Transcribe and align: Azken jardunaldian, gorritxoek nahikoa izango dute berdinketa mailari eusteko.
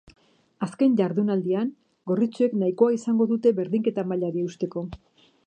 Azken 0.67 0.95
jardunaldian, 1.01 1.69
gorritxoek 2.13 2.57
nahikoa 2.63 2.91
izango 2.97 3.29
dute 3.35 3.53
berdinketa 3.61 4.09
mailari 4.15 4.45
eusteko. 4.49 4.87